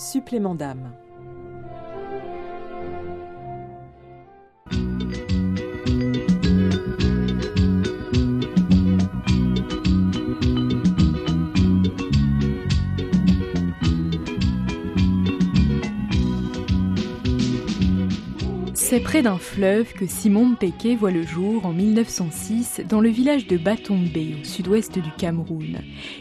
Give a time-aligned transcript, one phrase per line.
[0.00, 0.92] Supplément d'âme.
[18.90, 23.46] C'est près d'un fleuve que Simon Mpeke voit le jour en 1906 dans le village
[23.46, 25.78] de Batombe au sud-ouest du Cameroun.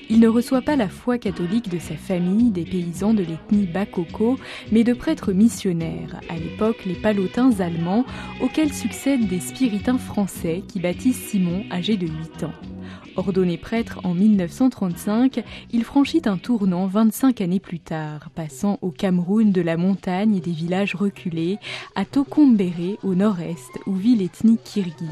[0.07, 4.37] Il ne reçoit pas la foi catholique de sa famille, des paysans de l'ethnie Bakoko,
[4.71, 8.05] mais de prêtres missionnaires, à l'époque les palotins allemands,
[8.39, 12.78] auxquels succèdent des spiritains français qui baptisent Simon âgé de 8 ans.
[13.15, 19.51] Ordonné prêtre en 1935, il franchit un tournant 25 années plus tard, passant au Cameroun
[19.51, 21.57] de la montagne et des villages reculés,
[21.95, 25.09] à Tokombéré au nord-est, où vit l'ethnie kirghi.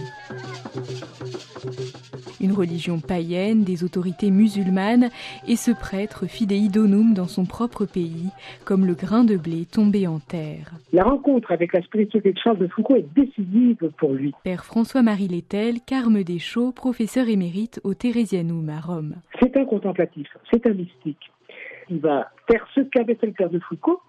[2.47, 5.09] Une religion païenne, des autorités musulmanes,
[5.49, 8.29] et ce prêtre idonums dans son propre pays,
[8.63, 10.71] comme le grain de blé tombé en terre.
[10.93, 14.33] La rencontre avec la spiritualité de Charles de Foucault est décisive pour lui.
[14.45, 19.15] Père François-Marie Lettel, Carme Deschaux, professeur émérite au Thérésianum à Rome.
[19.41, 21.29] C'est un contemplatif, c'est un mystique.
[21.89, 23.99] Il va faire ce qu'avait fait le père de Foucault,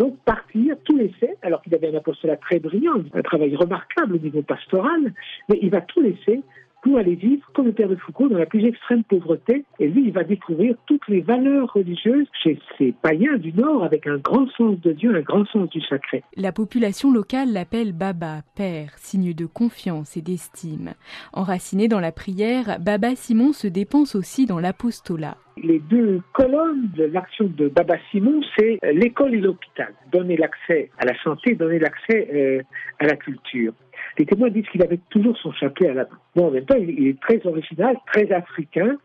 [0.00, 4.18] donc partir, tout laisser, alors qu'il avait un apostolat très brillant, un travail remarquable au
[4.18, 5.14] niveau pastoral,
[5.48, 6.42] mais il va tout laisser
[6.84, 9.64] pour aller vivre comme le père de Foucault dans la plus extrême pauvreté.
[9.80, 14.06] Et lui, il va découvrir toutes les valeurs religieuses chez ces païens du Nord avec
[14.06, 16.22] un grand sens de Dieu, un grand sens du sacré.
[16.36, 20.92] La population locale l'appelle Baba, père, signe de confiance et d'estime.
[21.32, 25.38] Enraciné dans la prière, Baba Simon se dépense aussi dans l'apostolat.
[25.56, 29.94] Les deux colonnes de l'action de Baba Simon, c'est l'école et l'hôpital.
[30.12, 32.62] Donner l'accès à la santé, donner l'accès euh,
[32.98, 33.72] à la culture.
[34.18, 36.18] Les témoins disent qu'il avait toujours son chapelet à la main.
[36.36, 38.96] Bon, en même temps, il est très original, très africain,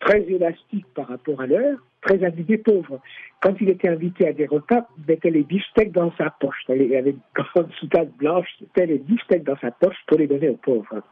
[0.00, 3.00] très élastique par rapport à l'heure, très des pauvres.
[3.40, 6.64] Quand il était invité à des repas, il mettait les beefsteaks dans sa poche.
[6.68, 10.26] Il avait une grande soutane blanche, il mettait les beefsteaks dans sa poche pour les
[10.26, 11.02] donner aux pauvres.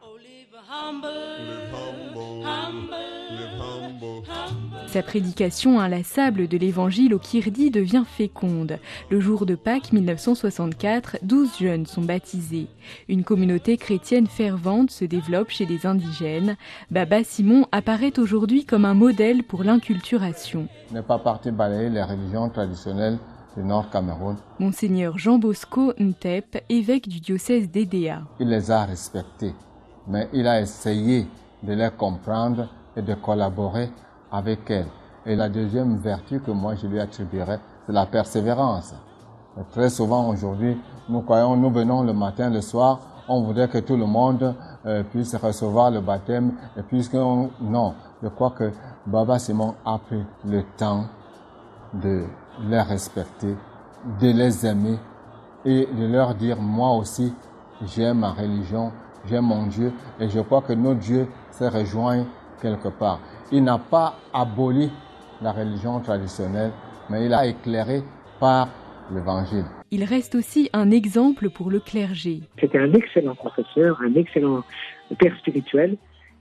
[4.97, 8.79] Sa prédication inlassable de l'évangile au Kirdi devient féconde.
[9.11, 12.65] Le jour de Pâques 1964, 12 jeunes sont baptisés.
[13.07, 16.57] Une communauté chrétienne fervente se développe chez les indigènes.
[16.89, 20.67] Baba Simon apparaît aujourd'hui comme un modèle pour l'inculturation.
[20.91, 23.19] n'est pas parti balayer les religions traditionnelles
[23.55, 24.37] du Nord Cameroun.
[24.57, 28.23] Monseigneur Jean Bosco Ntep, évêque du diocèse d'Edea.
[28.39, 29.53] Il les a respectés,
[30.07, 31.27] mais il a essayé
[31.61, 33.89] de les comprendre et de collaborer
[34.31, 34.87] avec elles.
[35.25, 38.93] Et la deuxième vertu que moi je lui attribuerais, c'est la persévérance.
[39.71, 40.77] Très souvent aujourd'hui,
[41.09, 44.55] nous croyons, nous venons le matin, le soir, on voudrait que tout le monde
[44.85, 46.53] euh, puisse recevoir le baptême.
[46.77, 47.93] Et puisque non,
[48.23, 48.71] je crois que
[49.05, 51.05] Baba Simon a pris le temps
[51.93, 52.23] de
[52.67, 53.55] les respecter,
[54.21, 54.97] de les aimer
[55.65, 57.33] et de leur dire moi aussi
[57.85, 58.91] j'aime ma religion,
[59.25, 62.25] j'aime mon Dieu et je crois que notre Dieu se rejoint
[62.61, 63.19] quelque part.
[63.51, 64.89] Il n'a pas aboli
[65.41, 66.71] la religion traditionnelle,
[67.09, 68.03] mais il a éclairé
[68.39, 68.67] par
[69.13, 69.63] l'évangile.
[69.89, 72.41] Il reste aussi un exemple pour le clergé.
[72.59, 74.63] C'était un excellent professeur, un excellent
[75.17, 75.95] père spirituel,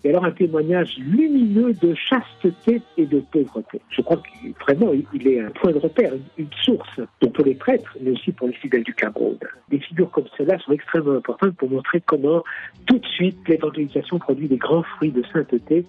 [0.04, 3.80] et alors un témoignage lumineux de chasteté et de pauvreté.
[3.90, 7.54] Je crois que vraiment il est un point de repère, une source, donc pour les
[7.54, 9.36] prêtres, mais aussi pour les fidèles du Cameroun.
[9.68, 12.42] Des figures comme cela sont extrêmement importantes pour montrer comment
[12.86, 15.84] tout de suite l'évangélisation produit des grands fruits de sainteté.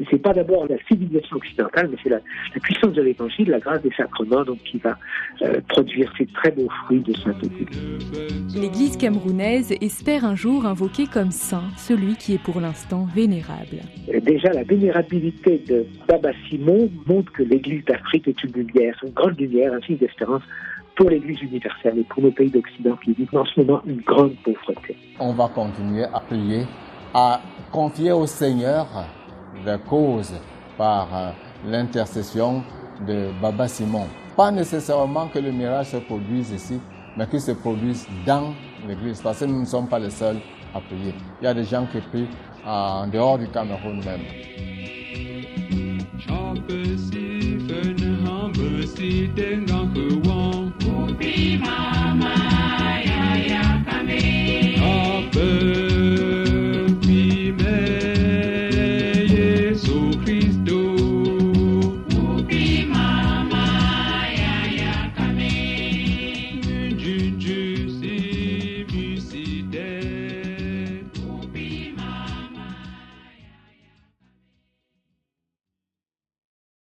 [0.00, 2.20] Et c'est pas d'abord la civilisation occidentale, mais c'est la,
[2.62, 4.96] puissance de l'évangile, la grâce des sacrements, donc qui va
[5.42, 7.66] euh, produire ces très beaux fruits de sainteté.
[8.54, 13.06] L'Église camerounaise espère un jour invoquer comme saint celui qui est pour l'instant
[14.22, 19.38] Déjà, la vénérabilité de Baba Simon montre que l'Église d'Afrique est une lumière, une grande
[19.38, 20.42] lumière, un signe d'espérance
[20.96, 24.34] pour l'Église universelle et pour nos pays d'Occident qui vivent en ce moment une grande
[24.44, 24.96] pauvreté.
[25.20, 26.64] On va continuer à prier,
[27.14, 28.86] à confier au Seigneur
[29.64, 30.34] des causes
[30.76, 31.30] par euh,
[31.66, 32.62] l'intercession
[33.06, 34.06] de Baba Simon.
[34.36, 36.80] Pas nécessairement que le miracle se produise ici,
[37.16, 38.54] mais qu'il se produise dans
[38.86, 40.40] l'Église, parce que nous ne sommes pas les seuls
[40.74, 41.14] à prier.
[41.40, 42.28] Il y a des gens qui prient
[42.64, 44.20] en dehors du Cameroun même.